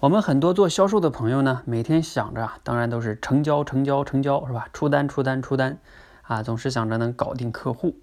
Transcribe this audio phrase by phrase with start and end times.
[0.00, 4.66] 我们很多做销售的朋友呢，每天想着啊，当然都是成交、成交、成交，是吧？
[4.72, 5.78] 出单、出单、出单，
[6.22, 7.96] 啊，总是想着能搞定客户。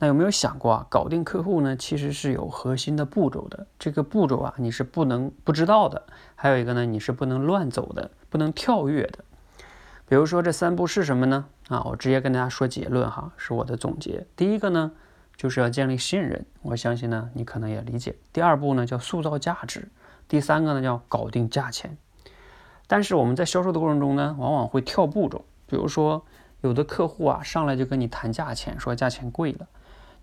[0.00, 3.68] 那有没有想过啊，搞定客户呢，其实是有核心的步骤的。
[3.78, 6.02] 这个步骤啊，你是不能不知道的。
[6.34, 9.20] 还有一个呢，你是不能乱走的，不能跳跃的。
[10.08, 11.44] 比如说这三步是什么呢？
[11.68, 14.26] 啊，我直接跟大家说结论哈，是我的总结。
[14.34, 14.90] 第一个呢，
[15.36, 18.16] 就是要建立信任，我相信呢，你可能也理解。
[18.32, 19.88] 第二步呢，叫塑造价值。
[20.28, 21.96] 第三个呢叫搞定价钱，
[22.86, 25.44] 但是我们在销售的过程中呢，往往会跳步骤。
[25.66, 26.24] 比如说，
[26.60, 29.66] 有的客户啊上来就跟你谈价钱，说价钱贵了。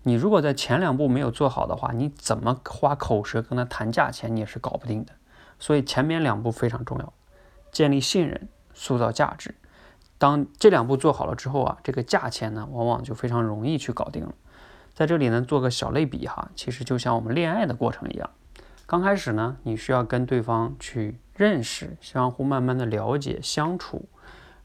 [0.02, 5.12] 你如果在前两步没有做好的话，你怎么花口舌跟他谈价钱，你也是搞不定的。
[5.58, 7.12] 所以前面两步非常重要，
[7.72, 9.54] 建立信任，塑造价值。
[10.18, 14.34] 当这两步做好了之后啊，这个价钱呢，往往就非常容易去搞定了。
[14.92, 18.30] 在这里呢，做个小类比哈，其实就像我们恋爱的过程一样。
[18.86, 24.08] 刚开始呢，你需要跟对方去认识，相互慢慢的了解相处，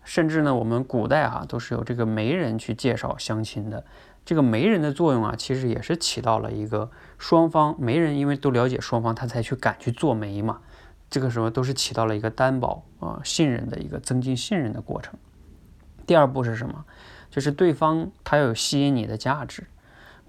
[0.03, 3.85] 甚至呢，我们古代哈都是有这个媒人去介绍相亲的。
[4.25, 10.59] 这个媒人的作用啊，其实也是起到了一个双方媒人因为都了解双方，他才去敢去做媒嘛。
[11.09, 15.17] 这个时候都是起到了一个担保啊信任的一个增进信任的过程。
[16.05, 16.85] 第二步是什么？
[17.31, 19.63] 就是对方他要有吸引你的价值。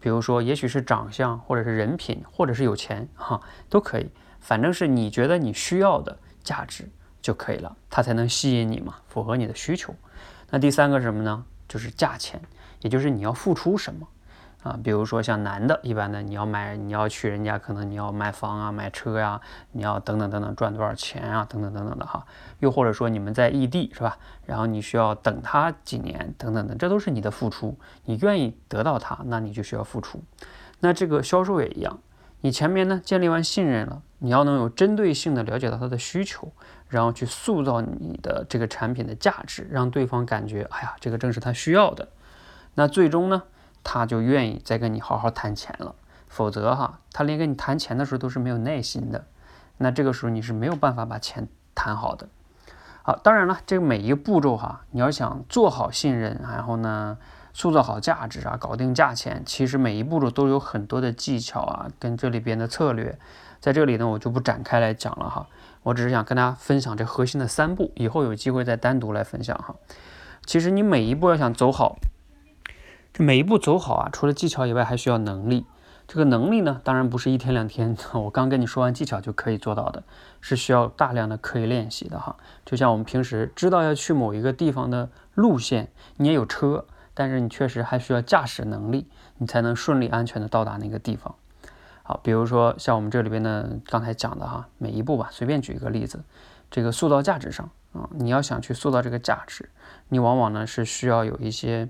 [0.01, 4.11] 比如说，也许是长相，或者是人品，或者是有钱，哈，都可以。
[4.41, 6.89] 反正是你觉得你需要的价值
[7.21, 9.95] 就可以了，它才能吸引你嘛，符合你的需求。
[10.49, 11.45] 那第三个是什么呢？
[11.69, 12.41] 就是价钱，
[12.81, 14.09] 也就是你要付出什么。
[14.63, 19.41] 啊，比如说像男的，一般的你要买，你要去人家，可能你要买房啊、买车呀，
[19.73, 22.27] 你要等等等等赚多少钱啊，等等等等的哈。
[22.59, 24.19] 又或者说你们在异地是吧？
[24.45, 27.79] 然后你需要等他几年，等等等，这都是你的付出。
[28.05, 30.23] 你愿意得到他，那你就需要付出。
[30.81, 31.99] 那这个销售也一样，
[32.43, 36.53] 你前面呢建立完信任了，你要能有针对性的了解到他的需求，
[36.89, 42.09] 然后去塑造你的这个产品的价值，让对方感觉，哎呀，这个正是他需要的。
[42.75, 43.43] 那最终呢？
[43.83, 45.95] 他就愿意再跟你好好谈钱了，
[46.29, 49.27] 否则哈，他连跟你谈钱的时候都是没有耐心的，
[49.79, 52.29] 那这个时候你是没有办法把钱谈好的。
[53.03, 57.17] 好，当然了，这个每一个步骤哈，你要想做好信任，然后呢，
[57.55, 63.19] 塑造好价值啊，搞定价钱，其实每一步骤都有很多的技巧啊，跟这里边的策略，
[63.59, 65.47] 在这里呢，我就不展开来讲了哈，
[65.83, 69.75] 我只是想跟大家分享这核心的三步，以后有机会再单独来分享哈。
[70.45, 71.97] 其实你每一步要想走好。
[73.13, 75.67] 这每一步走好啊，除了技巧以外，还需要能力。
[76.07, 80.03] 这个能力呢，当然不是一天两天， 我刚跟你说完技巧就可以做到的，
[80.41, 82.37] 是需要大量的刻意练习的哈。
[82.65, 86.85] 就像我们平时知道要去某一个地方的路线，你也有车，
[87.15, 91.35] 但是你确实还需要驾驶能力，你才能顺利安全的到达那个地方。
[92.03, 96.25] 好，比如说像我们这里边的刚才讲的哈，每一步吧，随便举一个例子，
[96.71, 99.71] 这个塑造价值上啊，你要想去塑造这个价值，
[100.09, 101.89] 你往往呢是需要有一些。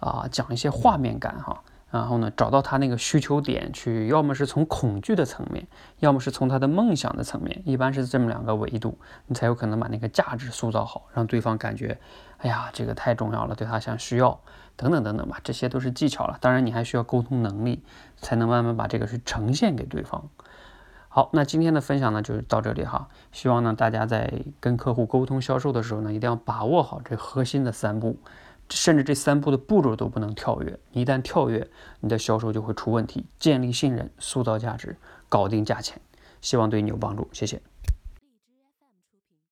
[0.00, 5.66] 啊，讲一些画面感哈，然后呢，找到他那个需求点去，要么是从恐惧的层面，
[5.98, 11.98] 要么是从他的梦想的层面，一般是这么两个维度，你才有可能把那个价值塑造好，让对方感觉，
[12.38, 14.38] 哎呀，这个太重要了，对他像需要，
[14.76, 16.38] 等等等等吧，这些都是技巧了。
[16.40, 17.82] 当然，你还需要沟通能力，
[18.18, 20.28] 才能慢慢把这个去呈现给对方。
[21.10, 23.08] 好，那今天的分享呢，就是到这里哈。
[23.32, 28.18] 希望呢，大家在跟客户沟通销售的时候呢，一定要把握好这核心的三步。
[28.70, 31.68] 甚至这三步的步骤都不能跳跃，一旦跳跃，
[32.00, 33.26] 你的销售就会出问题。
[33.38, 34.96] 建立信任，塑造价值，
[35.28, 36.00] 搞定价钱，
[36.40, 37.28] 希望对你有帮助。
[37.32, 37.60] 谢谢。